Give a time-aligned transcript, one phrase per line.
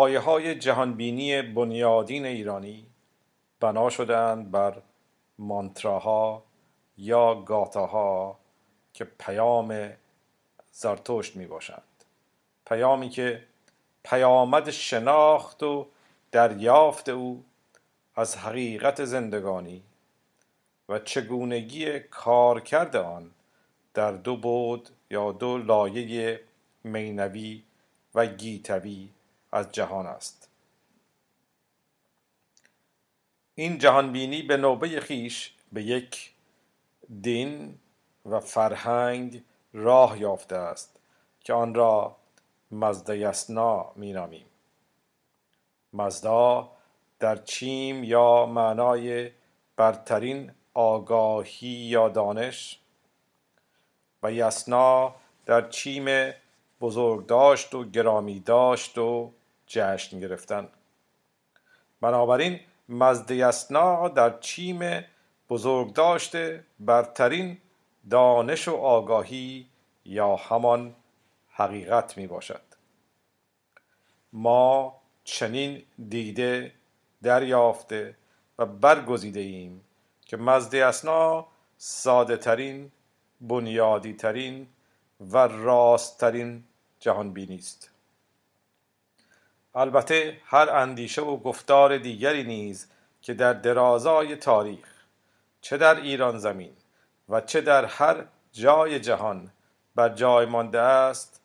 [0.00, 2.86] پایه های جهانبینی بنیادین ایرانی
[3.60, 4.82] بنا شدند بر
[5.38, 6.44] مانتراها
[6.98, 8.38] یا گاتاها
[8.92, 9.92] که پیام
[10.72, 12.04] زرتشت می باشند
[12.66, 13.44] پیامی که
[14.04, 15.86] پیامد شناخت و
[16.32, 17.44] دریافت او
[18.14, 19.82] از حقیقت زندگانی
[20.88, 23.30] و چگونگی کارکرد آن
[23.94, 26.40] در دو بود یا دو لایه
[26.84, 27.62] مینوی
[28.14, 29.10] و گیتوی
[29.52, 30.48] از جهان است.
[33.54, 36.34] این جهانبینی به نوبه خیش به یک
[37.20, 37.78] دین
[38.26, 41.00] و فرهنگ راه یافته است
[41.40, 42.16] که آن را
[42.70, 44.46] مزد یسنا می نامیم
[45.92, 46.70] مزدا
[47.18, 49.30] در چیم یا معنای
[49.76, 52.80] برترین آگاهی یا دانش
[54.22, 55.14] و یسنا
[55.46, 56.32] در چیم
[56.80, 59.32] بزرگداشت و گرامی داشت و
[59.70, 60.68] جشن گرفتن.
[62.00, 65.04] بنابراین مزد یسنا در چیم
[65.48, 66.36] بزرگداشت
[66.80, 67.58] برترین
[68.10, 69.66] دانش و آگاهی
[70.04, 70.94] یا همان
[71.48, 72.62] حقیقت می باشد.
[74.32, 76.72] ما چنین دیده
[77.22, 78.16] دریافته
[78.58, 79.84] و برگزیده ایم
[80.26, 81.46] که مزد اسنا
[81.76, 82.92] ساده ترین
[83.40, 84.68] بنیادی ترین
[85.20, 86.64] و راست ترین
[87.00, 87.90] جهان بینی است.
[89.74, 92.90] البته هر اندیشه و گفتار دیگری نیز
[93.22, 94.88] که در درازای تاریخ
[95.60, 96.72] چه در ایران زمین
[97.28, 99.50] و چه در هر جای جهان
[99.94, 101.40] بر جای مانده است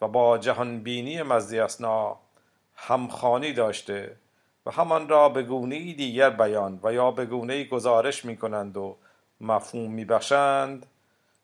[0.00, 2.16] و با جهان بینی مزدی اسنا
[2.74, 4.16] همخانی داشته
[4.66, 8.96] و همان را به گونه دیگر بیان و یا به گونه گزارش می کنند و
[9.40, 10.86] مفهوم می بخشند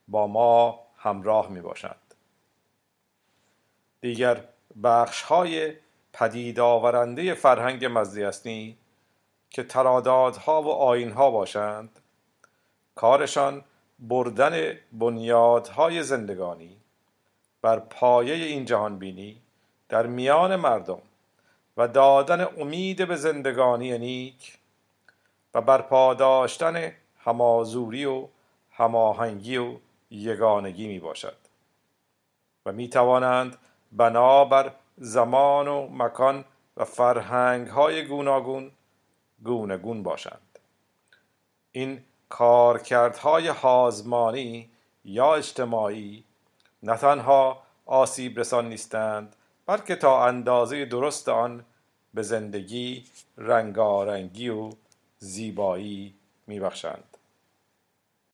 [0.08, 2.14] با ما همراه می باشند
[4.00, 4.44] دیگر
[4.82, 5.74] بخش های
[6.18, 8.76] پدید آورنده فرهنگ مزدی
[9.50, 12.00] که ترادادها و آینها باشند.
[12.94, 13.64] کارشان
[13.98, 16.76] بردن بنیادهای زندگانی.
[17.62, 19.42] بر پایه این جهان بینی
[19.88, 21.02] در میان مردم
[21.76, 24.58] و دادن امید به زندگانی نیک
[25.54, 28.28] و برپا داشتن همازوری و
[28.70, 29.76] هماهنگی و
[30.10, 31.36] یگانگی می باشد
[32.66, 33.56] و می توانند
[33.92, 36.44] بنابر زمان و مکان
[36.76, 38.70] و فرهنگ های گوناگون
[39.44, 40.58] گونگون باشند.
[41.72, 44.70] این کارکردهای حازمانی
[45.04, 46.24] یا اجتماعی
[46.82, 49.36] نه تنها آسیب رسان نیستند
[49.66, 51.64] بلکه تا اندازه درست آن
[52.14, 53.04] به زندگی
[53.36, 54.70] رنگارنگی و
[55.18, 56.14] زیبایی
[56.46, 57.16] میبخشند.